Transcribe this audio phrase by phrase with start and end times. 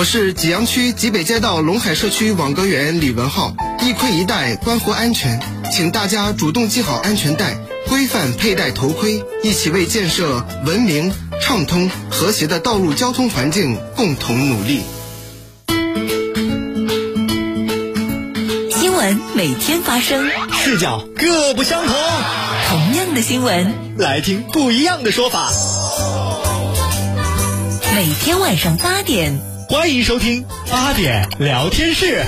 [0.00, 5.38] 我是济阳区济北街道龙海社区网格员李文浩，一盔一带关乎安全，
[5.70, 14.80] 请大家主动系好安全带，规范佩戴头盔，一起为建设文明、畅通、和谐的道路交通环境共同努力。
[18.70, 20.30] 新闻每天发生，
[20.64, 21.94] 视角各不相同，
[22.70, 25.52] 同样的新闻，来听不一样的说法。
[27.94, 29.49] 每天晚上八点。
[29.70, 32.24] 欢迎收听八点聊天室。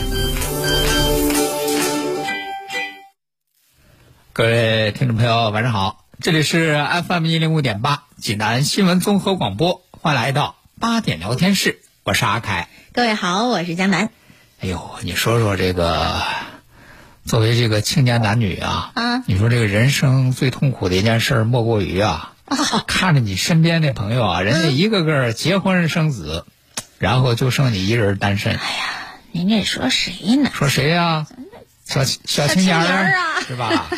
[4.32, 12.68] 各位听众朋友，晚上好，这里是 FM 一零五点八济南新闻综合广播，欢迎来到八点聊天室，我是阿凯。
[12.92, 14.10] 各位好，我是江南。
[14.60, 16.22] 哎呦，你说说这个，
[17.24, 22.34] 作为这个青年男女啊，啊，你说这个人生最痛苦的一件事莫过于啊，
[22.86, 26.46] 看着你身边的朋友啊，人家一个个结婚生子。
[27.02, 28.52] 然后就剩你一人单身。
[28.52, 28.84] 哎呀，
[29.32, 30.52] 您这说谁呢？
[30.54, 31.26] 说谁呀？
[31.84, 33.90] 小小青年儿啊，是吧？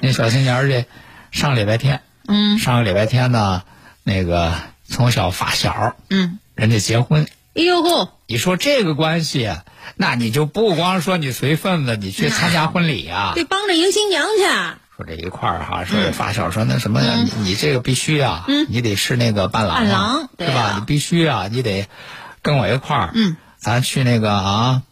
[0.00, 0.86] 那小青年儿这
[1.32, 3.64] 上礼拜天，嗯，上个礼拜天呢，
[4.04, 4.54] 那个
[4.88, 7.28] 从小发小，嗯，人家结婚。
[7.54, 8.08] 哎呦嚯！
[8.26, 9.50] 你说这个关系，
[9.96, 14.44] 那你就不光说你随份子，你去参加婚礼啊，得帮着迎新娘去。
[14.96, 20.76] 说这一块儿哈，说发小说那什么，你你这个必须啊，你得是那个伴郎，伴郎是吧？
[20.78, 21.88] 你必须啊，你得
[22.42, 24.82] 跟我一块儿，嗯，咱去那个啊，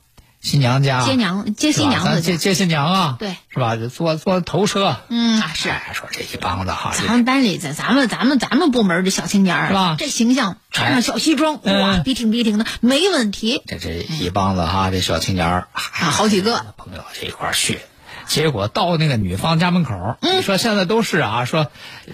[0.41, 3.77] 新娘家接娘接新娘子，接接新娘啊，对，是吧？
[3.77, 9.97] 坐坐头车，嗯，是说这一帮子哈，咱们班里咱咱们咱们咱们部门的小青年是吧？
[9.99, 13.63] 这形象穿上小西装，哇，笔挺笔挺的，没问题。
[13.67, 17.81] 这这一帮子哈，这小青年啊，好几个朋友这一块儿去。
[18.31, 21.67] 结果到那个女方家门口，你说现在都是啊，说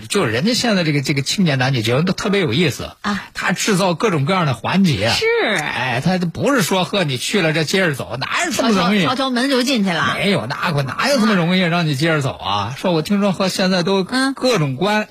[0.09, 5.27] 就是人家现在这个这个青年男女结婚都特别有意思啊，他制造各种各样的环节，是，
[5.59, 9.05] 哎，他不是说呵你去了这接着走，哪有这么容易？
[9.05, 10.15] 敲敲门就进去了？
[10.15, 12.75] 没有，那可哪有这么容易让你接着走啊？
[12.79, 15.09] 说我听说和现在都各种关，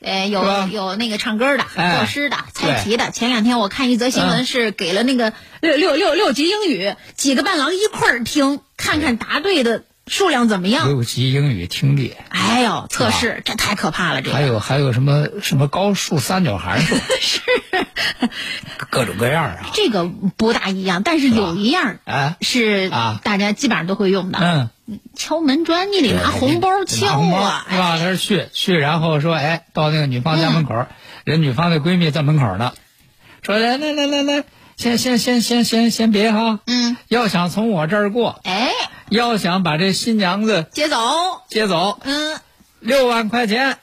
[0.00, 3.12] 呃，有有那个唱歌的、作诗的、猜题的。
[3.12, 9.84] 前两天我看一则新闻，是给了那个六六六六级英语，几个伴郎一块儿听，看看答对的。
[10.06, 10.88] 数量怎么样？
[10.88, 12.14] 六级英语听力。
[12.28, 14.22] 哎呦，测试这太可怕了！
[14.22, 16.96] 这还有还有什么什么高数三角函数？
[17.20, 17.40] 是
[18.90, 19.70] 各种各样啊。
[19.72, 22.90] 这个不大一样，但是有一样啊是
[23.22, 24.38] 大家基本上都会用的。
[24.40, 27.98] 嗯，敲门砖，你得拿红包敲啊，是吧？
[27.98, 30.86] 他去去，然后说，哎，到那个女方家门口，
[31.24, 32.72] 人女方的闺蜜在门口呢，
[33.42, 34.44] 说来来来来来，
[34.76, 38.70] 先先先先先先别哈，嗯，要想从我这儿过，哎。
[39.10, 40.96] 要想把这新娘子接走，
[41.50, 42.40] 接走，嗯，
[42.80, 43.76] 六万块钱，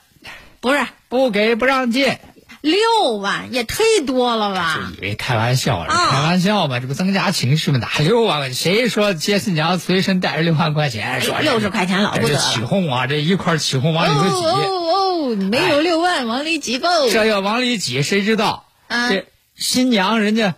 [0.60, 2.18] 不是不给不让进，
[2.62, 4.90] 六万也忒多了吧？
[4.98, 7.78] 以为开玩笑，开玩笑嘛，这不增加情绪嘛？
[7.78, 8.52] 哪六万？
[8.52, 11.20] 谁说接新娘随身带着六万块钱？
[11.20, 13.06] 说六十块钱老不得了，起哄啊！
[13.06, 16.88] 这一块起哄往里头挤，哦哦，没有六万往里挤不？
[17.12, 18.64] 这要往里挤，谁知道？
[18.88, 20.56] 这新娘人家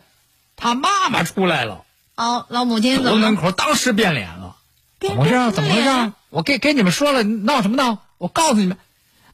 [0.63, 1.83] 她妈妈出来了，
[2.15, 4.55] 哦，老母亲走门口，当时变脸了。
[5.01, 5.51] 怎么回事？
[5.51, 6.13] 怎么回事？
[6.31, 7.99] 我给给你们说了，闹什么闹？
[8.17, 8.79] 我告诉你们，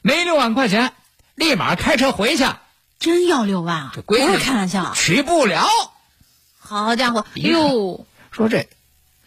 [0.01, 0.91] 没六万块钱，
[1.35, 2.45] 立马开车回去。
[2.99, 3.93] 真要六万啊？
[4.07, 5.67] 不是开玩笑，取不了。
[6.57, 8.67] 好家伙，哟，说这，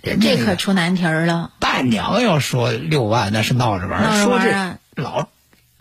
[0.03, 1.53] 人这可出难题儿了。
[1.61, 5.29] 伴娘要说六万，那是闹着玩说这老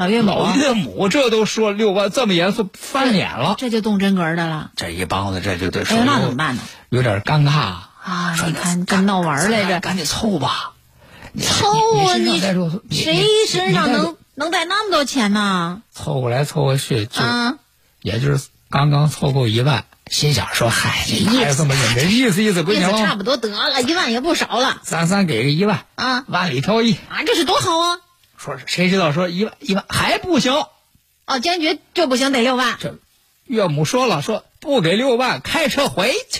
[0.02, 3.56] 老岳母，老岳母这都说六万，这么严肃，翻脸了。
[3.58, 4.72] 这就动真格的了。
[4.76, 6.62] 这一帮子这就得说，那怎么办呢？
[6.90, 7.52] 有点尴尬。
[8.04, 8.36] 啊！
[8.48, 10.72] 你看这闹玩来着，赶紧凑吧！
[11.40, 11.68] 凑
[12.00, 12.16] 啊！
[12.18, 12.42] 你
[12.96, 15.84] 谁身上能能带那么多钱呢？
[15.94, 17.22] 凑过来凑过去，就
[18.02, 22.12] 也就是刚刚凑够一万，心想说：“嗨，这哪有这么认真？
[22.12, 24.80] 意思意思不行，差不多得了，一万也不少了。
[24.82, 27.98] 三三给个一万啊，万里挑一啊，这是多好啊！
[28.44, 30.66] 说谁知道说一万一万还不行？
[31.26, 32.78] 哦，坚决就不行，得六万。
[32.80, 32.98] 这
[33.46, 36.40] 岳母说了，说不给六万，开车回去。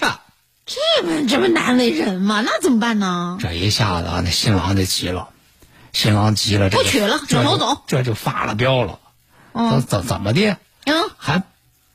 [0.66, 2.42] 这不这不难为人吗？
[2.44, 3.38] 那怎么办呢？
[3.40, 5.30] 这一下子啊，那新郎就急了，
[5.94, 9.00] 新郎急了，这不娶了，转头走，这就发了飙了。
[9.54, 10.58] 怎怎怎么的？
[10.86, 11.44] 嗯，还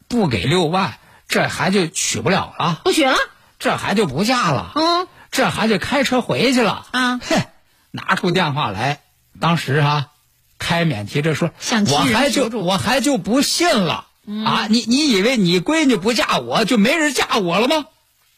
[0.06, 3.17] 不给六万，这还就娶不了了，不娶了，
[3.59, 7.43] 这还就不嫁了，嗯，这还就开车回去了，啊，哼，
[7.91, 9.00] 拿出电话来，
[9.41, 10.11] 当时哈、
[10.59, 11.50] 开免提这说，
[11.91, 14.06] 我还就我还就不信了、
[14.44, 14.67] 啊！
[14.69, 17.87] 你你以为你闺女不嫁我就没人嫁我了吗？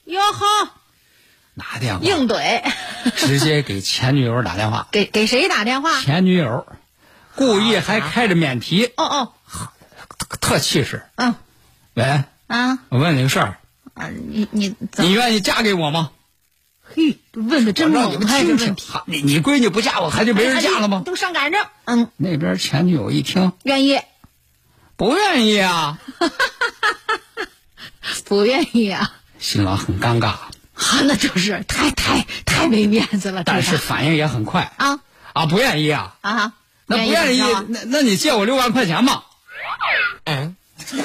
[0.04, 0.70] 哟呵，
[1.54, 2.04] 拿电话。
[2.04, 2.62] 硬怼，
[3.16, 6.00] 直接给前女友打电话，给给谁打电话？
[6.00, 6.66] 前女友。
[7.34, 9.32] 故意还开着免提，哦哦，
[10.40, 11.06] 特气势。
[11.14, 11.36] 嗯。
[11.94, 12.80] 喂，啊。
[12.88, 13.58] 我问你个事儿，
[13.94, 15.12] 啊，你你你？
[15.12, 16.10] 愿意嫁给我吗？
[17.38, 21.02] 嘿，问的真我让你猛，们听听还这问题，，哈你你闺女不嫁我，还就没人嫁了吗？
[21.04, 24.00] 都上赶着，嗯，那边前女友一听，愿意。
[24.96, 25.98] 不愿意啊，
[28.26, 29.12] 不愿意啊？
[29.38, 30.26] 新郎很尴尬，
[30.74, 34.98] 啊，那就是太太太没面子了，但是反应也很快啊。
[35.34, 36.52] 啊，不愿意啊，啊，
[36.86, 39.24] 那不愿意那那你借我六万块钱吧。
[40.24, 40.56] 嗯，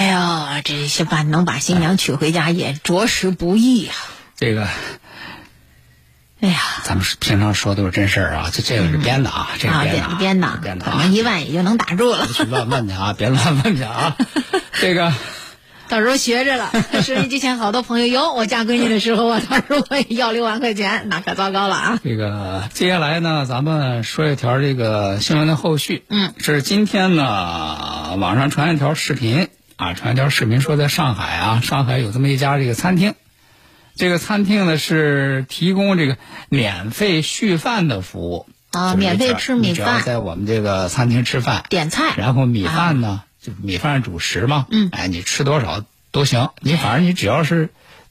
[0.00, 3.92] 哎呀，这些把能把新娘娶回家也着实不易呀、
[4.34, 4.66] 这个
[6.40, 12.24] 哎呀，咱们是平常说都是真事儿啊，这这个是编的啊，这个啊，编的啊，编的，编的啊可能一万也就能打住了。
[12.24, 14.16] 别去乱问去啊，别乱问去啊，
[14.80, 15.12] 这个。
[15.90, 16.70] 到时候学着了，
[17.02, 22.00] 收音机前好多朋友有我嫁闺女的时候，我到时候我也要六万块钱，那可糟糕了啊！
[22.02, 26.04] 这个接下来呢，咱们说一条这个新闻的后续。
[26.08, 29.48] 嗯，这是今天呢，网上传一条视频
[29.80, 33.14] 啊，传一条视频说，在上海啊，上海有这么一家这个餐厅，
[33.96, 36.18] 这个餐厅呢是提供这个
[36.50, 47.70] 免费续饭的服务啊就是免费吃米饭只要饭在我们这个餐厅吃饭，点菜然后米饭呢，就米饭主食嘛，嗯哎，你吃多少都行，你反正你只要是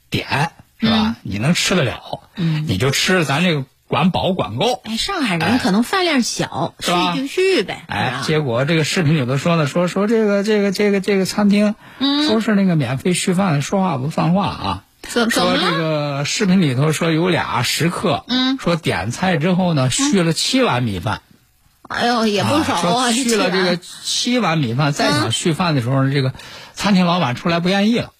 [0.09, 0.49] 点
[0.79, 2.01] 是吧，你能吃得了，
[2.35, 4.81] 嗯你就吃，咱这个管饱管够。
[4.85, 7.83] 哎，上海人可能饭量小，是吧续就去呗。
[7.87, 14.83] 哎结果这个视频里头说呢，说说这个这个这个这个餐厅，嗯说是那个免费续饭，说话不算话啊。
[15.09, 15.41] 说这？
[15.41, 21.21] 个视频里头说有俩食客，嗯说点菜之后呢，续了七碗米饭，
[21.87, 23.11] 哎呦，也不少啊说啊！
[23.11, 26.33] 续了这个七碗米饭，再想续饭的时候呢，这个
[26.75, 28.11] 餐厅老板出来不愿意了，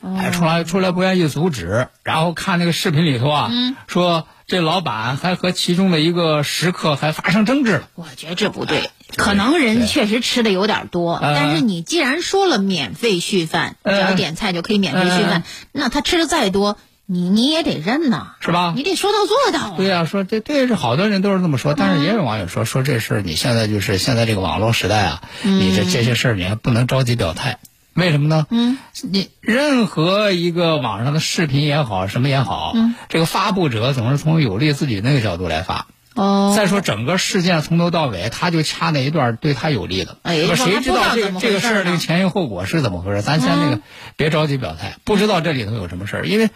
[0.00, 7.88] 哦哎，出来出来不愿意阻止，然后看那个视频里头啊，嗯说这老板还和其中的一个食客还发生争执了。
[7.94, 16.76] 我觉得这不对，可能人确实吃的有点多，呃但是你既然说了免费续饭，只呃要点菜就可以免费续饭，那他吃的再多，
[17.06, 19.74] 你你也得认呐，是吧你得说到做到啊。
[19.76, 27.58] 对呀、说这这是好多人都是这么说，但是也有网友说说这事儿，你现在就是现在这个网络时代啊，你这这些事儿你还不能着急表态，
[27.94, 28.46] 为什么呢？
[28.50, 35.86] 嗯，你任何一个网上的视频也好，什么也好，嗯这个发布者总是从有利自己那个角度来发。
[36.14, 40.18] 哦，再说整个事件从头到尾，他就掐那一段对他有利的。
[40.22, 43.22] 哎谁知道这个这个事儿这个前因后果是怎么回事？
[43.22, 43.82] 咱先那个嗯
[44.16, 46.50] 别着急表态，不知道这里头有什么事儿，因为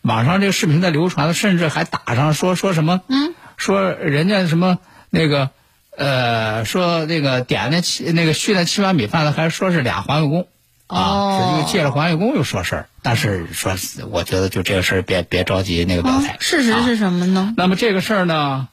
[0.00, 4.78] 网上这个视频在流传，甚至还打上说说什么，嗯，说人家什么
[5.10, 5.50] 那个
[5.94, 10.48] 呃，说那个点那七那个续那七碗米饭的，还说是俩环卫工。
[10.92, 13.74] 啊，哦是这个借了环卫工又说事儿，但是说
[14.10, 16.34] 我觉得就这个事儿别别着急那个表态。
[16.34, 17.54] 哦事实是什么呢？
[17.56, 18.68] 那么这个事儿呢，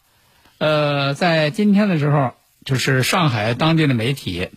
[0.57, 2.33] 呃，在今天的时候，
[2.65, 4.49] 就是上海当地的媒体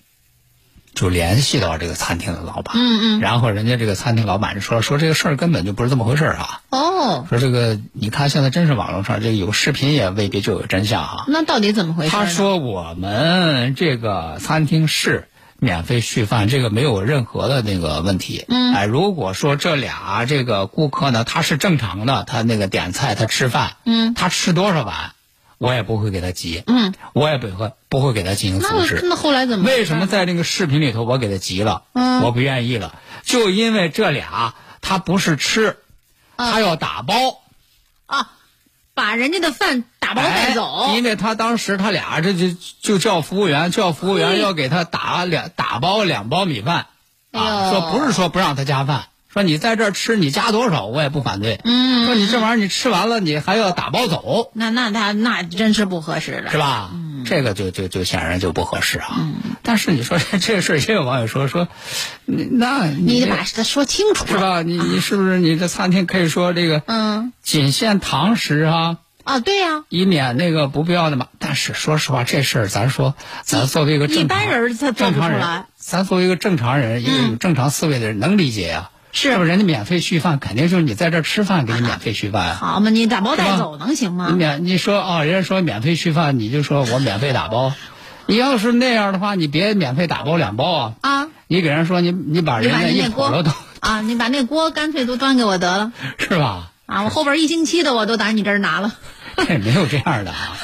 [0.94, 12.10] 就联系到这个餐厅的老板，嗯嗯，然后人家这个餐厅老板就说说这个事儿根本就不是这么回事儿啊，哦，说这个你看现在真是网络上这个有视频也未必就有真相啊、那到底怎么回事？
[12.10, 15.28] 他说我们这个餐厅是。
[15.62, 18.44] 免费续饭，这个没有任何的那个问题。
[18.48, 25.12] 嗯哎，如果说这俩这个顾客呢，他是正常的，他那个点菜，他吃饭，嗯他吃多少碗，
[25.58, 29.00] 我也不会给他急，嗯，我也不会不会给他进行阻那止。
[29.04, 29.64] 那后来怎么？
[29.64, 31.84] 为什么在那个视频里头我给他急了？
[31.92, 35.76] 嗯我不愿意了，就因为这俩他不是吃，
[36.34, 37.14] 啊他要打包。
[38.06, 38.32] 啊？
[38.94, 46.86] 把人家的饭打包带走哎，因为他当时他俩这就就叫服务员，叫服务员要给他打两打包两包米饭，
[47.32, 56.58] 哎啊，呦说不是说不让他加饭，说你在这儿吃你加多少我也不反对，嗯说你这玩意儿你吃完了你还要打包走，那那他那真是不合适了，是？
[56.58, 56.90] 吧？
[57.24, 59.30] 这个就就就显然就不合适啊。
[59.62, 61.68] 但是你说 这事儿，也有网友说说，
[62.24, 64.36] 那你得把它说清楚是？
[64.38, 64.62] 吧？
[64.62, 68.98] 你你是不是你这餐厅可以说这个嗯仅限堂食啊？
[69.24, 71.28] 啊，对呀、以免那个不必要的嘛。
[71.38, 73.14] 但是说实话，这事儿咱说，
[73.44, 79.48] 咱作为一个正常一般人他做正常人不出来，咱作为一个正常人，一个有正常思维的人，能理解呀、是不是？
[79.48, 82.54] 人家免费续饭，肯定就是你在这儿吃饭给你免费续饭啊。
[82.58, 84.28] 好嘛，你打包带走能行吗？
[84.30, 87.72] 你免你说哦，人家说免费续饭，你就说我免费打包。
[88.26, 90.92] 你要是那样的话，你别免费打包两包啊。
[91.02, 93.50] 啊，你给人说你你把人家一口了都
[93.80, 96.70] 啊，你把那锅干脆都端给我得了， 是吧？
[96.86, 98.94] 啊，我后边一星期的我都打你这儿拿了。
[99.36, 100.56] 这没有这样的啊，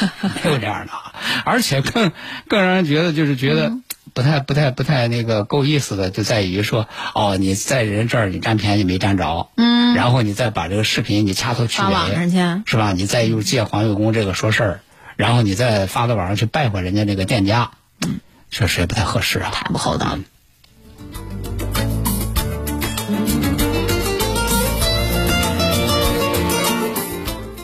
[0.44, 1.12] 没有这样的啊，
[1.44, 2.12] 而且更
[2.48, 3.72] 更让人觉得就是觉得
[4.18, 12.36] 不太不太不太那个够意思的，就在于说哦，你在人这儿你占便宜没占着，嗯，然后你再把这个视频你掐头去尾，发网上去
[12.68, 12.92] 是吧？
[12.92, 14.80] 你再又借黄月工这个说事儿，
[15.14, 17.70] 然后你再发到网上去败坏人家那个店家，
[18.04, 18.18] 嗯，
[18.50, 20.18] 确实也不太合适啊，太不厚道了。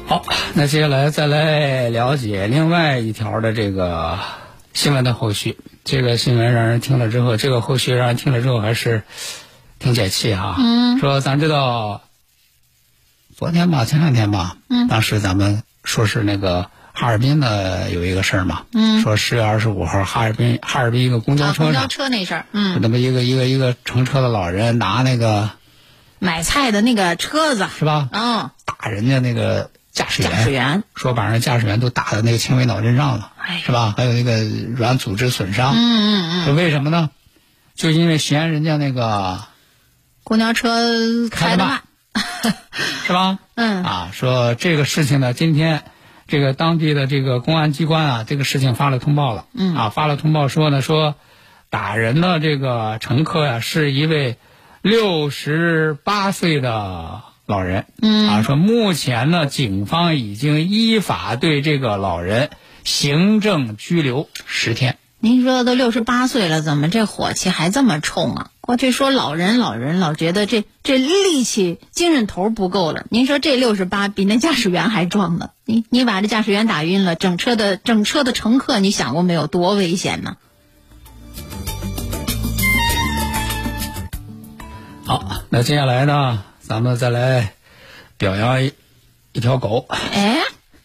[0.06, 4.20] 好，那接下来再来了解另外一条的这个
[4.73, 5.58] 新闻的后续。
[5.85, 9.03] 这个新闻让人听了之后，这个后续让人听了之后还是
[9.79, 10.57] 挺解气哈。
[10.59, 10.99] 嗯。
[10.99, 12.03] 说咱知道，
[13.37, 25.50] 昨天吧，前两天吧，嗯，当时咱们说是那个哈尔滨的有一个事儿嘛，嗯，说十月二十五号哈尔滨哈尔滨一个公交车上，公交车那事儿，嗯，那么一个一个一个乘车的老人拿那个
[26.19, 28.09] 买菜的那个车子是吧？
[28.11, 29.71] 嗯，打人家那个。
[29.95, 33.31] 驾驶员，驾驶员说把人驾驶员都打的那个轻微脑震荡了，
[33.65, 33.95] 是吧？
[33.97, 35.73] 还有那个软组织损伤。
[35.75, 36.45] 嗯嗯嗯。
[36.45, 37.11] 说为什么呢？
[37.77, 39.45] 就因为嫌人家那个
[40.25, 41.83] 公交车开的慢，
[43.07, 43.39] 是吧？
[43.55, 43.85] 嗯。
[43.85, 45.85] 啊，说这个事情呢，今天
[46.27, 49.47] 这个当地的这个公安机关啊，这个事情发了通报了。
[49.55, 49.77] 嗯。
[49.77, 51.15] 啊，发了通报说呢，说
[51.71, 54.39] 打人的这个乘客呀，是一位
[54.83, 57.23] 六十八岁的。
[57.47, 62.49] 老人，嗯啊，说目前呢，警方已经依法对这个老人
[62.85, 64.97] 行政拘留十天。
[65.21, 68.51] 您说都六十八岁了，怎么这火气还这么冲啊？
[68.61, 73.05] 过去说老人老人，老觉得这这力气精神头不够了。
[73.11, 75.51] 您说这六十八比那驾驶员还壮呢？
[75.67, 80.37] 你你把这驾驶员打晕了，整车的整车的乘客，你想过没有多危险呢？
[85.05, 86.43] 好，那接下来呢？
[86.66, 87.52] 咱们再来
[88.16, 88.73] 表扬一
[89.33, 89.87] 一条狗。
[89.88, 90.40] 哎，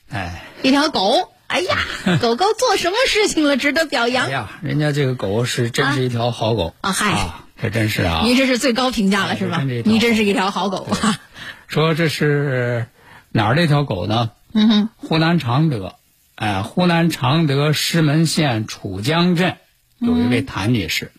[0.10, 1.32] 哎，一条狗。
[1.48, 1.78] 哎呀，
[2.22, 4.28] 狗狗做什么事情了值得表扬？
[4.28, 6.92] 哎呀，人家这个狗是真是一条好狗啊！
[6.92, 8.22] 嗨，这真是啊！
[8.24, 9.64] 你这是最高评价了是吧？
[9.64, 11.20] 你真是一条好狗啊！
[11.68, 12.86] 说这是
[13.32, 14.32] 哪儿的一条狗呢？
[14.54, 15.96] 嗯哼，湖南常德，
[16.36, 19.56] 哎，湖南常德石门县楚江镇
[19.98, 21.12] 有一位谭女士，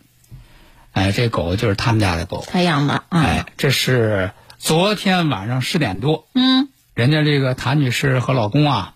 [0.93, 3.03] 哎，这狗就是他们家的狗，他养的。
[3.09, 4.31] 哎，这是。
[4.61, 8.93] 昨天晚上十点多，嗯，人家这个谭女士和老公啊，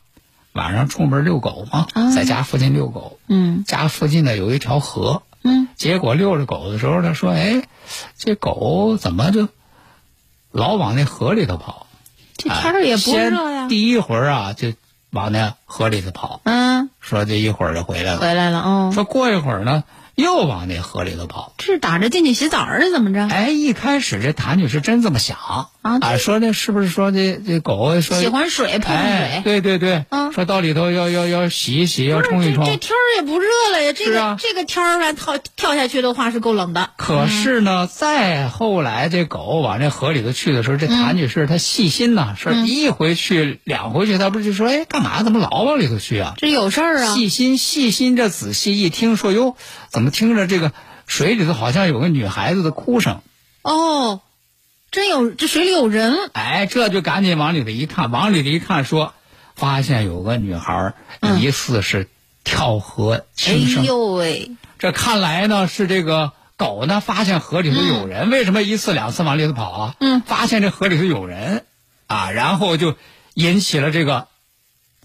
[0.54, 7.64] 晚上出门遛狗嘛，在家附近遛狗，嗯，家附近呢有一条河，嗯，结果遛着狗的时候，他说：“哎，
[8.16, 9.50] 这狗怎么就
[10.52, 11.88] 老往那河里头跑？
[12.38, 14.72] 这天儿也不热呀。”第一会儿啊，就
[15.10, 19.84] 往那河里头跑，嗯，说这一会儿就回来了，回来了，哦，说过一会儿呢。
[20.16, 23.28] 又往那河里头跑，这是打着进去洗澡是怎么着？
[23.28, 25.38] 哎，一开始这谭女士真这么想
[25.82, 29.42] 啊，说那是不是说这这狗说喜欢水碰水？
[29.44, 32.66] 对对对，啊，说到里头要要要洗一洗，要冲一冲。
[32.66, 36.92] 这天儿也不热了呀，这个这个天儿还跳跳下去的话是够冷的。
[36.96, 45.24] 可是呢，再后来这狗往这河里头去的时候，这谭女士她细心呐，说一回去两回去，她不是就说哎干嘛？
[45.24, 46.34] 怎么老往里头去啊？
[46.38, 47.14] 这有事儿啊！
[47.14, 49.58] 细心细心这仔细一听，说哟。
[49.90, 50.72] 怎么听着这个
[51.08, 53.22] 水里头好像有个女孩子的哭声？
[53.62, 54.22] 哦，
[54.92, 56.16] 真有这水里有人！
[56.34, 59.14] 哎，这就赶紧往里头一看，往里头一看，说
[59.56, 60.94] 发现有个女孩
[61.40, 62.08] 疑似是
[62.44, 63.84] 跳河轻生。
[63.84, 64.52] 哎呦喂！
[64.80, 69.96] 这看来呢是这个狗呢发现河里头有人，为什么一次两次往里头跑啊？
[70.00, 71.66] 嗯，发现这河里头有人
[72.08, 72.96] 啊，然后就
[73.34, 74.28] 引起了这个。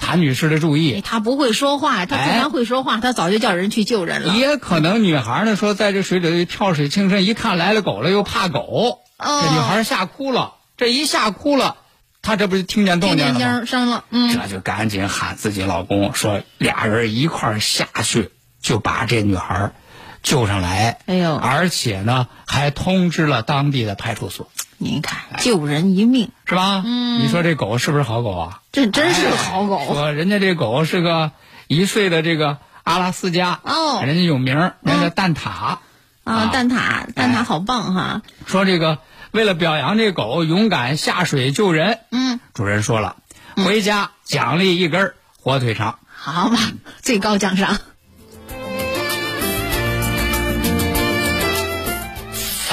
[0.01, 4.35] 谭女士的注意，她不会说话，她既然会说话，她早就叫人去救人了。
[4.35, 10.55] 也可能女孩呢说，在这水里跳水轻生，一看来了狗了，又怕狗，这女孩吓哭了。
[10.77, 11.77] 这一吓哭了，
[12.23, 13.65] 她这不就听见动静了吗？
[13.67, 18.31] 声了，嗯，这就赶紧喊自己老公，说俩人一块儿下去，
[18.61, 19.73] 就把这女孩
[20.23, 20.99] 救上来。
[21.07, 24.51] 哎呦，而且呢，还通知了当地的派出所。
[24.83, 26.83] 您看，救人一命是吧？
[26.85, 28.61] 嗯，你说这狗是不是好狗啊？
[28.73, 29.79] 这真是好狗。
[29.93, 31.33] 说人家这狗是个
[31.69, 35.51] 一岁的这个阿拉斯加哦，人家有名儿，人家蛋挞
[36.25, 38.23] 啊，蛋挞，蛋挞好棒哈。
[38.47, 39.01] 说这个
[39.33, 43.17] 为了表扬这狗勇敢下水救人，嗯，主人说了，
[43.57, 45.99] 回家奖励一根火腿肠。
[46.09, 46.57] 好吧，
[47.03, 47.77] 最高奖赏。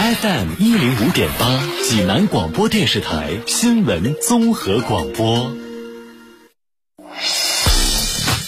[0.07, 5.53] FM 一零五点八，济南广播电视台新闻综合广播。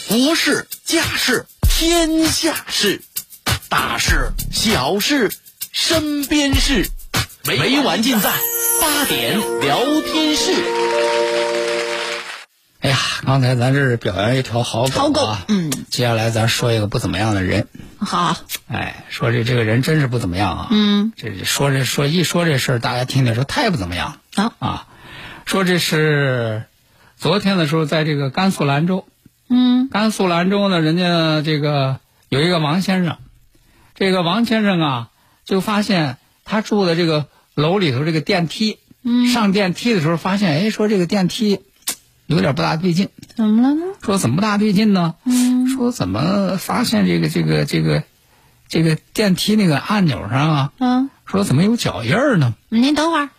[0.08, 3.01] 国事、家事、天下事，
[3.68, 5.34] 大事、小事、
[5.74, 6.88] 身边事，
[7.44, 8.32] 每晚尽在
[8.82, 10.88] 八点聊天室。
[12.79, 17.67] 哎呀，刚才咱这是表扬一条好好狗狗啊，嗯，接下来咱说一个不怎么样的人。
[17.98, 20.67] 好，哎，说这这个人真是不怎么样啊。
[20.71, 24.88] 嗯，这说这说一说这事儿，大家听听说太不怎么样啊，啊。
[25.45, 26.63] 说这是
[27.17, 29.05] 昨天的时候，在这个甘肃兰州，
[29.50, 29.89] 嗯。
[29.89, 33.17] 甘肃兰州呢，人家这个有一个王先生，
[33.93, 35.09] 这个王先生啊，
[35.43, 41.59] 就发现他住的这个楼里头这个电梯，嗯，上电梯的时候发现，哎，说这个电梯
[42.29, 43.81] 有点不大对劲，怎么了呢？
[44.03, 45.15] 说怎么不大对劲呢？
[45.25, 48.03] 嗯，说怎么发现这个这个这个
[48.67, 52.53] 这个电梯那个按钮上啊，嗯，说怎么有脚印儿呢？
[52.69, 53.29] 您等会儿，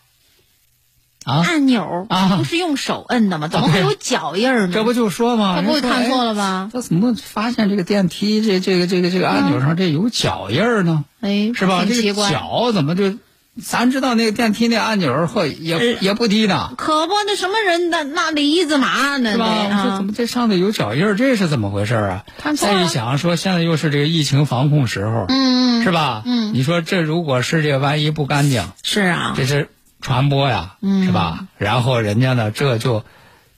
[1.25, 3.47] 啊，按钮啊不是用手摁的吗？
[3.47, 4.73] 怎么会有脚印儿呢？
[4.75, 5.55] 这不就说吗？
[5.55, 6.69] 他不会看错哎了吧？
[6.73, 11.05] 他怎么发现这个电梯这这个这个这个按钮上这有脚印儿呢？
[11.21, 11.85] 哎，是吧？
[11.87, 12.29] 这个。
[12.29, 13.15] 脚怎么就？
[13.63, 19.33] 咱知道那个电梯那按钮儿会也呃也不低呢，可不，那什么人那那里一字马呢？
[19.33, 19.45] 是吧？
[19.45, 21.17] 得啊我说怎么这上头有脚印儿？
[21.17, 22.25] 这是怎么回事儿啊？
[22.57, 26.23] 再一想，说现在又是这个疫情防控时候，嗯，是吧？
[26.25, 29.69] 嗯你说这如果是这个万一不干净，是啊，这是
[30.01, 31.47] 传播呀，嗯是吧？
[31.59, 33.05] 然后人家呢，这就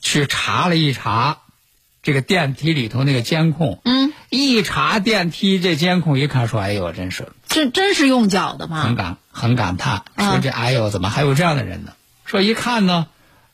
[0.01, 1.39] 去查了一查
[2.03, 8.97] 这个电梯里头那个监控，嗯，一查电梯这监控，一看说，哎呦，真是这真是用脚的吗很？
[8.97, 11.93] 感很感叹，啊说这哎呦，怎么还有这样的人呢？
[12.25, 13.07] 说一看呢，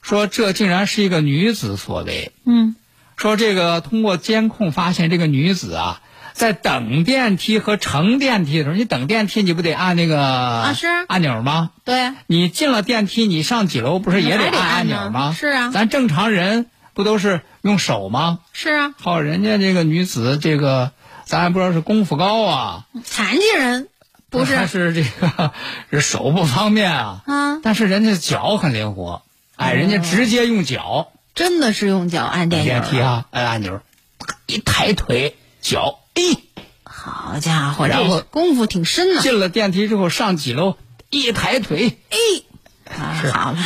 [0.02, 2.75] 说这竟然是一个女子所为，嗯，
[3.17, 6.00] 说这个通过监控发现这个女子啊。
[6.35, 11.71] 在等电梯和乘电梯的时候，你等电梯你不得按那个啊是按钮吗？
[11.85, 15.35] 对，你进了电梯，你上几楼不是也得按按钮吗？
[15.37, 16.67] 是啊咱正常人
[16.99, 18.41] 不都是用手吗？
[18.52, 20.91] 是啊，好，人家这个女子这个，
[21.25, 23.89] 咱还不知道是功夫高啊，残疾人
[24.28, 25.52] 不还是是这个
[25.93, 27.23] 是手不方便啊？
[27.25, 29.23] 啊，但是人家脚很灵活，
[29.54, 32.82] 哎，人家直接用脚真的是用脚按电电。
[32.82, 33.80] 梯啊，按按钮，
[34.47, 36.23] 一抬腿，脚哎，
[36.82, 39.21] 好家伙，然后功夫挺深呢。
[39.21, 40.76] 进了电梯之后上几楼，
[41.11, 41.97] 一抬腿，
[42.89, 43.59] 啊，好了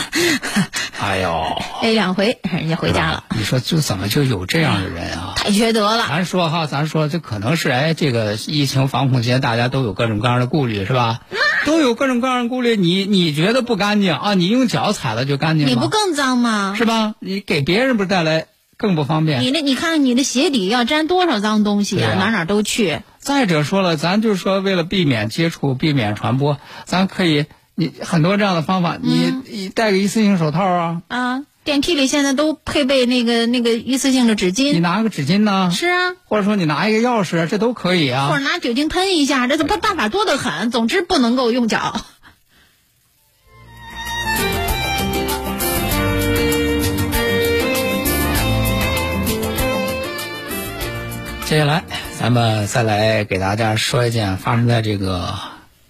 [1.01, 1.45] 哎呦
[1.83, 5.33] ，，A 两回人家回家了，你说就怎么就有这样的人啊？
[5.37, 6.07] 太缺德了。
[6.09, 11.21] 咱说哈，咱说这可能是哎，这个疫情防控期间大家都有各种各样的顾虑，是吧？
[11.67, 12.77] 都有各种各样的顾虑。
[12.77, 14.35] 你你觉得不干净啊？
[14.35, 15.73] 你用脚踩了就干净吗？
[15.75, 16.75] 你不更脏吗？
[16.77, 17.15] 是吧？
[17.21, 19.41] 你给别人不是带来更不方便？
[19.41, 23.01] 你那你看你的鞋底要沾多少脏东西啊，啊哪哪都去。
[23.19, 34.79] 再者说了，咱就是说为了避免接触、避免传播，咱可以你很多这样的方法，你你戴个一次性手套啊，啊，电梯里现在都配备那个那个一次性的纸巾你。
[34.79, 38.45] 拿个纸巾呢，是啊，或者说你拿一个钥匙，这都可以啊或啊者。
[38.45, 40.71] 拿酒精喷一下，这办办法多得很。
[40.71, 42.05] 总之不能够用脚。
[51.47, 51.85] 接下来，
[52.19, 55.35] 咱们再来给大家说一件发生在这个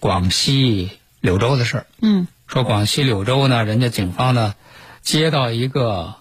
[0.01, 0.91] 广西
[1.23, 1.87] 柳州的事儿。
[2.03, 4.55] 嗯说广西柳州呢，人家警方呢
[5.01, 6.17] 接到一个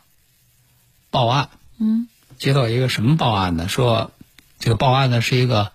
[1.09, 3.67] 报案，嗯接到一个什么报案呢？
[3.67, 4.11] 说
[4.59, 5.73] 这个报案呢是一个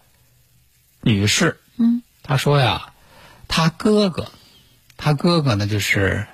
[1.02, 2.94] 女士，嗯，她说呀，
[3.48, 4.30] 她哥哥，
[4.96, 6.26] 她哥哥呢就是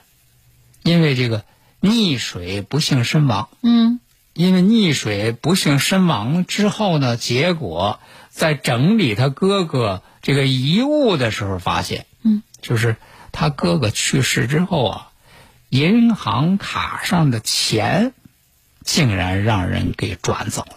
[0.84, 1.44] 因为这个
[1.80, 3.98] 溺水不幸身亡，嗯
[4.34, 7.98] 因为溺水不幸身亡之后呢，结果
[8.30, 12.11] 在整理他哥哥这个遗物的时候发现，嗯，
[12.62, 12.96] 就是
[13.32, 15.08] 他哥哥去世之后啊，
[15.68, 18.14] 银行卡上的钱
[18.84, 20.76] 竟然让人给转走了。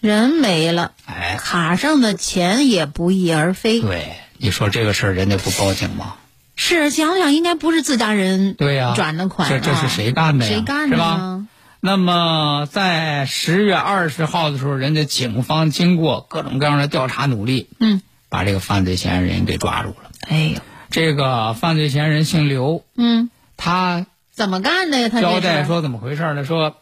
[0.00, 3.80] 人没了，哎，卡上的钱也不翼而飞。
[3.80, 6.16] 对，你说这个事儿人家不报警吗？
[6.56, 10.50] 是想想应该不是自家人对呀、转的款、啊，这这是谁干的呀？
[10.50, 11.46] 谁干的是吧？
[11.80, 20.10] 那么在十月二十号的时候，人家警方经过各种各样的调查努力，嗯，把这个犯罪嫌疑人给抓住了。
[20.28, 25.08] 哎呦，这个犯罪嫌疑人姓刘，嗯，他怎么干的呀？
[25.08, 26.44] 他交代，说怎么回事呢？
[26.44, 26.76] 说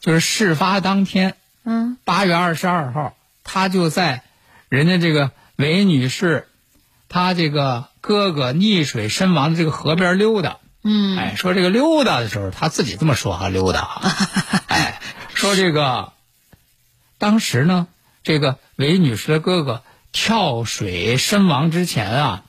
[0.00, 4.22] 就是事发当天，嗯八月二十二号，他就在
[4.68, 6.46] 人家这个韦女士，
[7.08, 10.58] 她这个哥哥溺水身亡的这个河边溜达。
[10.82, 14.02] 嗯，哎，说这个溜达的时候，他自己这么说哈，溜达啊，
[14.68, 15.00] 哎，
[15.32, 16.12] 说这个
[17.16, 17.86] 当时呢，
[18.22, 22.44] 这个韦女士的哥哥跳水身亡之前啊，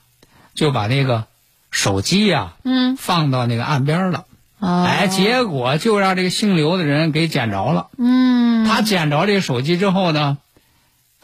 [0.56, 1.26] 就把那个
[1.70, 4.24] 手机呀，嗯，放到那个岸边了。
[4.58, 7.88] 哦哎，结果就让这个姓刘的人给捡着了。
[7.98, 10.38] 嗯，他捡着这个手机之后呢，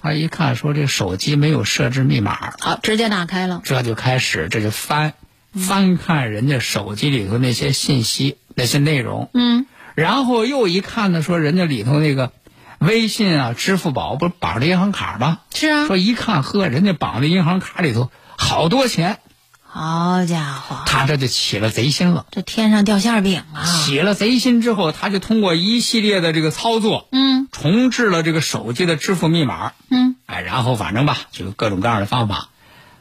[0.01, 3.63] 他一看说这手机没有设置密码，好，直接打开了。
[3.65, 5.15] 这就开始这就翻
[5.55, 9.31] 翻看人家手机里头那些信息那些内容。
[9.33, 9.65] 嗯，
[9.95, 12.33] 然后又一看呢，说人家里头那个
[12.79, 15.39] 微信啊、支付宝不是绑着银行卡吗？
[15.55, 15.87] 是啊。
[15.87, 18.11] 说一看，呵，人家绑的银行卡里头
[18.43, 19.19] 好多钱。
[19.65, 20.83] 好家伙！
[20.85, 23.65] 他这就起了贼心了，这天上掉馅饼啊！
[23.65, 32.51] 起了贼心之后，他就通过一系列的这个操作，嗯，重置了这个手机的支付密码，嗯，哎，然后反正吧，就各种各样的方法，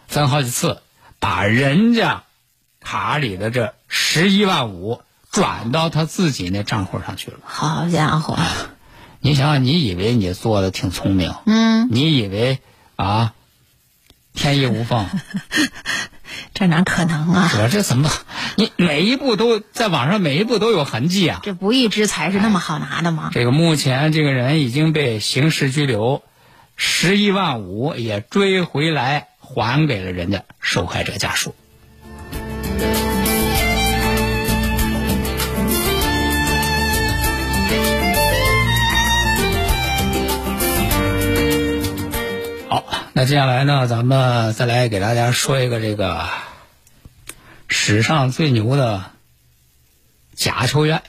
[0.08, 0.82] 分好几次，
[1.19, 2.23] 把人家
[2.80, 7.39] 卡里的这十一万五转到他自己那账户上去了。
[7.43, 8.38] 好家伙！
[9.19, 12.60] 你想想，你以为你做的挺聪明，嗯，你以为
[12.95, 13.34] 啊，
[14.34, 15.08] 天衣无缝。
[16.54, 17.52] 这哪可能啊！
[17.60, 18.10] 我这怎么？
[18.56, 21.39] 你每一步都在网上，每一步都有痕迹啊！
[21.44, 23.32] 这不义之财是那么好拿的吗？
[23.34, 26.22] 这个目前这个人已经被刑事拘留，
[26.76, 31.56] 十一万五也追回来还给了人家受害者家属。
[42.70, 46.30] 好， 那接下来呢，咱们再来给大家说一个这个
[47.67, 49.04] 史上最牛的
[50.34, 51.04] 假球员，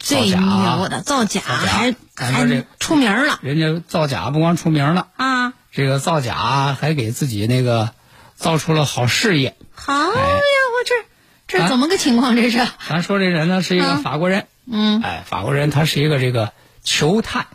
[0.00, 3.38] 最牛的造假还还出名了。
[3.42, 7.90] 人家造假不光出名了啊，这个造假还给自己那个
[8.34, 9.54] 造出了好事业。
[9.72, 12.34] 好呀，我这这怎么个情况？
[12.34, 12.58] 这是？
[12.88, 16.52] 咱说这人呢是一个法国人，嗯，哎，法国人他是一个这个
[16.82, 17.46] 球探。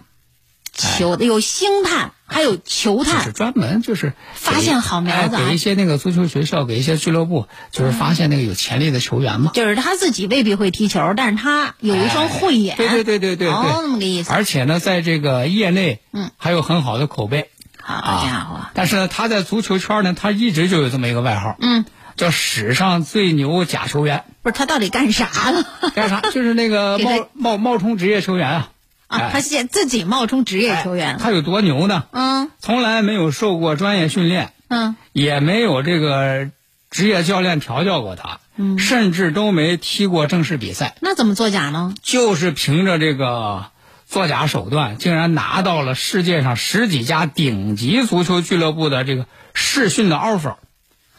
[0.74, 9.52] 球的有星探，还有球探，是专门就是发现好苗子，给一些那个足球学校，给一些俱乐部，就是发现那个有潜力的球员嘛。
[9.54, 12.78] 就是他自己未必会踢球，但是他有一双慧眼。
[12.78, 14.32] 对对对对对，哦，那么个意思。
[14.32, 17.50] 而且呢，在这个业内，嗯，还有很好的口碑。
[17.84, 18.60] 好家伙！
[18.76, 21.84] 但是呢，他在足球圈呢，他一直就有这么一个外号，嗯，
[22.16, 24.24] 叫史上最牛假球员。
[24.44, 25.66] 不是他到底干啥了？
[25.96, 26.22] 干啥？
[26.22, 28.70] 就是那个 冒冒冒充职业球员啊。
[29.12, 32.06] 啊，他现自己冒充职业球员，他有多牛呢？
[32.12, 36.50] 嗯，从来没有受过专业训练，嗯，也没有这个
[36.90, 40.96] 职业教练调教过他，嗯，甚至都没踢过正式比赛。
[41.02, 41.94] 那怎么作假呢？
[42.02, 43.66] 就是凭着这个
[44.08, 50.56] 作假手段，竟然拿到了世界上十几家顶级足球俱乐部的这个试训的 offer。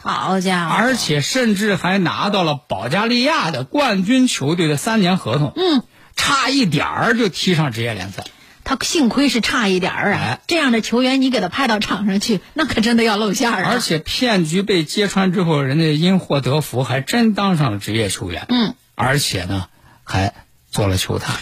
[0.00, 0.74] 好家伙！
[0.74, 5.52] 而且甚至还拿到了保加利亚的冠军球队的三年合同。
[5.54, 5.82] 嗯。
[6.16, 8.24] 差一点儿就踢上职业联赛，
[8.64, 10.18] 他幸亏是差一点儿啊！
[10.20, 13.70] 哎、这样的球员，你给他派到场上去， 那可真的要露馅儿啊！
[13.72, 18.46] 而且骗局被揭穿之后，人家因祸得福，还真当上了职业球员。
[18.48, 19.66] 嗯，而且呢，
[20.04, 20.34] 还
[20.70, 21.36] 做了球探。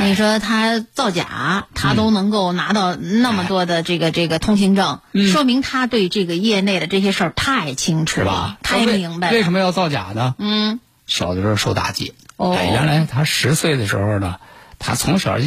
[0.00, 9.34] 你说他造假，他都能够拿到那么多的这个这个通行证，嗯、说明他对这个业内的这些事儿太清楚了，太明白了。
[9.34, 10.34] 为什么要造假呢？
[10.38, 12.14] 嗯，小的时候受打击。
[12.38, 14.36] 哦，哎，原来他十岁的时候呢，
[14.78, 15.44] 他从小就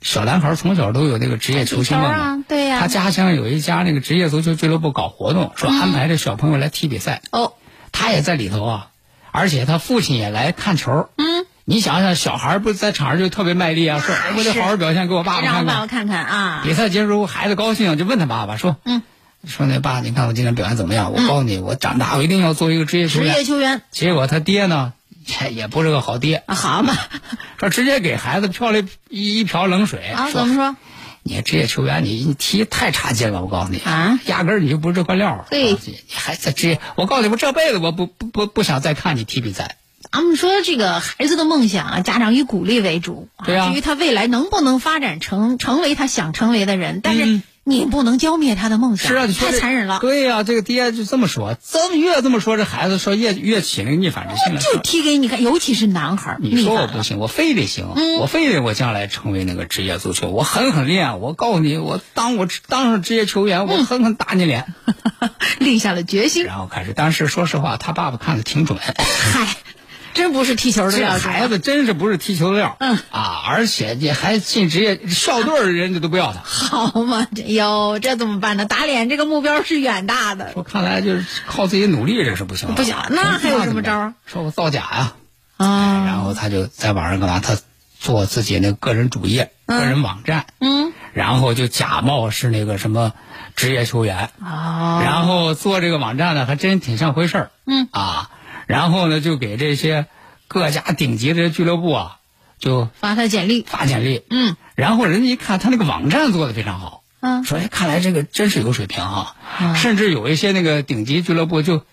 [0.00, 7.22] 小男孩从小都有那个职业球星梦啊，对呀、他家乡有一家那个职业足球俱乐部搞活动，说安排这小朋友来踢比赛。
[7.32, 7.54] 哦，
[7.90, 8.90] 他也在里头啊，
[9.32, 11.08] 而且他父亲也来看球。
[11.16, 15.64] 嗯，你想想，小孩不是在场上就特别卖力啊，说我得好好表现，给我爸爸看看。
[15.64, 16.60] 让爸爸看看啊！
[16.64, 19.02] 比赛结束后，孩子高兴就问他爸爸说：“嗯，
[19.46, 21.12] 说那爸，你看我今天表现怎么样？
[21.12, 23.82] 我告诉你，我长大我一定要做一个职业球员。”职业球员。
[23.90, 24.92] 结果他爹呢？
[25.54, 26.96] 也不是个好爹，啊、好嘛，
[27.58, 30.30] 说直接给孩子漂了一一瓢冷水啊！
[30.30, 30.76] 怎么说？
[31.22, 33.42] 你职业球员，你你踢太差劲了！
[33.42, 35.44] 我告诉你啊，压根儿你就不是这块料。
[35.50, 39.76] 对，你还在职业，我告诉你，我这辈子我不不不不想再看你踢比赛。
[40.10, 43.28] 咱们说这个孩子的梦想啊，家长以鼓励为主。
[43.44, 43.68] 对啊。
[43.68, 47.42] 至于他未来能不能发展成成为他想成为的人，但是。
[47.70, 50.00] 嗯你不能浇灭他的梦想，是啊，你太残忍了。
[50.00, 54.60] 对呀、啊，这个爹就这么说，这么越这么说，这孩子说越越起那个逆反之心了。
[54.60, 56.36] 就踢给你看，尤其是男孩。
[56.40, 61.20] 你说我不行，我非得行，嗯、我非得我将来成为那个职业足球，我狠狠练。
[61.20, 64.74] 我告诉你，我当我当上职业球员，我狠狠打你脸，
[65.20, 65.30] 嗯、
[65.60, 66.44] 立下了决心。
[66.44, 68.78] 然后开始，但是说实话，他爸爸看的挺准。
[68.80, 69.56] 嗨。
[70.14, 72.76] 真不是踢球的料，这孩子真是不是踢球的料。
[72.80, 76.40] 嗯啊，而且你还进职业校队的人家都不要他。
[76.44, 78.64] 好嘛，这哟，这怎么办呢？
[78.64, 80.52] 打脸这个目标是远大的。
[80.52, 82.74] 说看来就是靠自己努力，这是不行。
[82.74, 84.12] 不行，那还有什么招？
[84.26, 85.12] 说我造假呀、
[85.56, 86.04] 啊！
[86.06, 87.40] 然后他就在网上干嘛？
[87.40, 87.56] 他
[87.98, 93.12] 做自己那个人主页、个人网站，嗯，然后就假冒是那个什么
[93.56, 98.30] 职业球员，哦，然后做这个网站呢，还真挺像回事儿，嗯啊，
[98.70, 100.06] 然后呢就给这些
[100.46, 102.18] 各家顶级的俱乐部啊，
[102.60, 104.54] 就发他简历，发简历，嗯。
[104.76, 107.42] 然后人家一看他那个网站做的非常好，嗯。
[107.42, 109.74] 说哎，看来这个真是有水平啊，嗯。
[109.74, 111.84] 甚至有一些那个顶级俱乐部就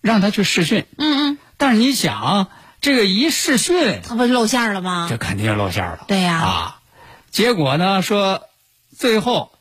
[0.00, 2.48] 让他去试训，嗯嗯，但是你想，
[2.80, 5.08] 这个一试训，他不就露馅儿了吗？
[5.10, 6.04] 这肯定就露馅儿了。
[6.08, 6.38] 对呀。
[6.38, 6.80] 啊，
[7.30, 8.40] 结果呢说，
[8.96, 9.52] 最后，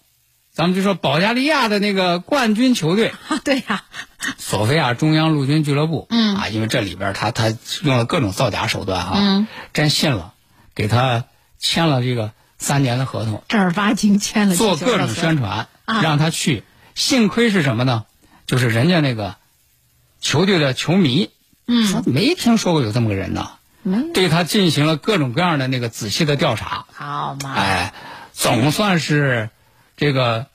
[0.54, 3.84] 咱们就说保加利亚的那个冠军球队啊， 对呀，
[4.38, 6.36] 索菲亚中央陆军俱乐部，嗯。
[6.36, 7.54] 啊，因为这里边他他
[7.84, 9.48] 用了各种造假手段哈、嗯。
[9.74, 10.34] 真信了，
[10.76, 11.26] 给他
[11.60, 16.02] 签了这个三年的合同，正儿八经签了做各种宣传，啊。
[16.02, 16.64] 让他去。
[16.94, 18.06] 幸亏是什么呢？
[18.46, 19.38] 就是人家那个
[20.20, 21.30] 球队的球迷，
[21.66, 24.12] 说嗯，没听说过有这么个人呢，没。
[24.14, 27.94] 对他进行了各种各样的那个仔细的调查，好嘛，哎，
[28.34, 29.50] 总算是
[29.96, 30.48] 这个，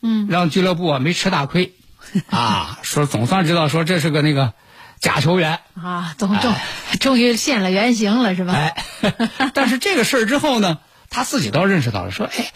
[0.00, 1.74] 嗯，让俱乐部啊没吃大亏，
[2.30, 4.52] 啊，说总算知道说这是个那个
[5.00, 6.54] 假球员，啊，终终
[7.00, 8.52] 终于现了原形了，是吧？
[8.54, 8.74] 哎，
[9.54, 12.50] 但是这个事儿之后呢，他自己倒认识到了，说，哎，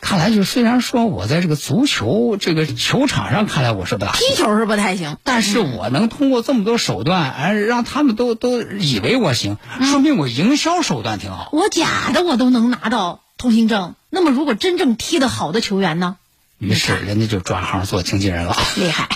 [0.00, 11.50] 看来就虽然说我在这个足球这个球场上看来我是不大，踢球是不太行，但是我能通过这么多手段，哎，让他们都都以为我行，嗯说明我营销手段挺好。
[11.52, 13.94] 我假的我都能拿到通行证。
[14.14, 16.16] 那么如果真正踢得好的球员呢？
[16.62, 18.56] 于是人家就转行做经纪人了。
[18.76, 19.08] 厉害！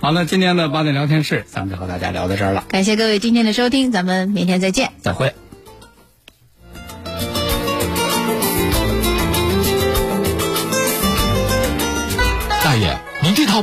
[0.00, 4.90] 好，了今天的八点聊天室，咱们就和大家聊到这儿了，感谢各位今天的收听，咱们明天再见。
[5.00, 5.32] 再会。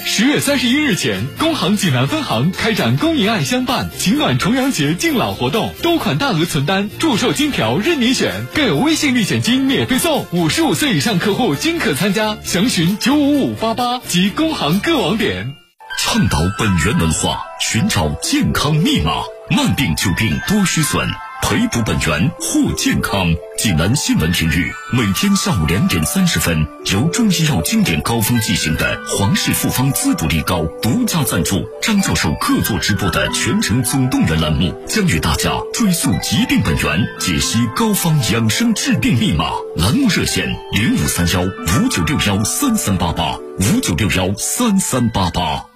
[0.00, 12.38] 十月三十一日前，工行济南分行开展“公银爱相伴，情暖重阳节”敬老活动，多款大额存单、祝寿金条任你选，更有微信绿险金免费送，五十五岁以上客户均可参加。
[12.42, 15.54] 详询九五五八八及工行各网点。
[15.98, 19.12] 倡导本源文化，寻找健康密码，
[19.50, 21.06] 慢病久病多虚损，
[21.42, 23.26] 培补本源护健康。
[23.58, 39.50] 济南新闻频率每天下午两点三十分，由中医药经典膏方进行的皇氏复方滋补力高独家赞助，张教授客座直播的全程总动员栏目，将与大家追溯疾病本源，解析膏方养生治病密码。
[39.76, 45.66] 栏目热线零五三幺五九六幺三三八八五九六幺三三八八。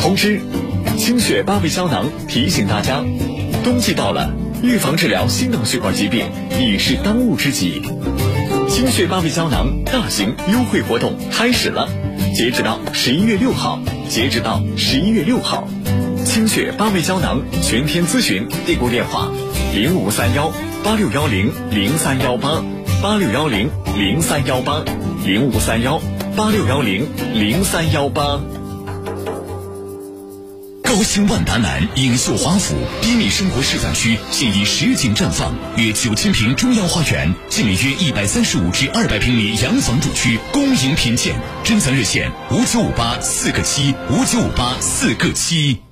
[0.00, 0.40] 通知：
[0.96, 3.00] 清血八味胶囊提醒大家，
[3.62, 6.26] 冬季到了，预防治疗心脑血管疾病
[6.60, 7.80] 已是当务之急。
[8.68, 11.88] 清血八味胶囊大型优惠活动开始了，
[12.34, 15.68] 截止到十一月六号，截止到十一月六号，
[16.24, 19.30] 清血八味胶囊全天咨询订购电话：
[19.72, 22.64] 零五三幺八六幺零零三幺八
[23.00, 24.82] 八六幺零零三幺八
[25.24, 26.00] 零五三幺
[26.36, 28.40] 八六幺零零三幺八。
[30.92, 41.34] 高新万达南影秀华府低密生活示范区现已实景绽放，约九千平中央花园，建立约一百三十五至二百平米洋房住区，公营品鉴。
[41.64, 45.91] 珍藏热线五九五八四个七五九五八四个七。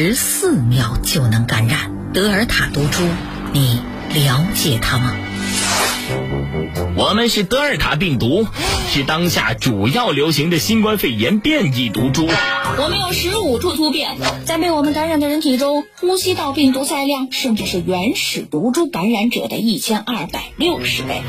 [0.00, 3.02] 十四秒就能感染德尔塔毒株，
[3.52, 3.82] 你
[4.14, 5.12] 了解它吗？
[6.96, 8.46] 我们是德尔塔病毒，
[8.88, 12.28] 是当下主要流行的新冠肺炎变异毒株。
[12.76, 21.22] 我们有十五处突变，在被我们感染的人体中，呼吸道病毒载量甚至是原始毒株感染者的一千二百六十倍。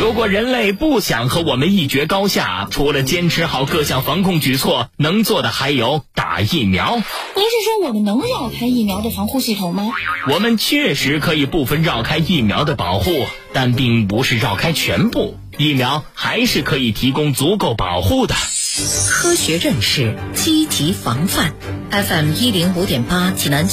[0.00, 6.96] 如果人类不想和我们一决高下，除了坚持好各项防控举措，能做的还有打疫苗。
[6.96, 9.90] 您是说我们能绕开疫苗的防护系统吗？
[10.32, 13.10] 我们确实可以部分绕开疫苗的保护，
[13.56, 15.38] 但并不是绕开全部。
[15.56, 18.34] 疫苗还是可以提供足够保护的。
[19.08, 21.54] 科学认识，积极防范。
[21.90, 23.66] FM 一零五点八，济南。